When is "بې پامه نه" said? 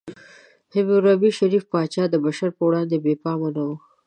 3.03-3.63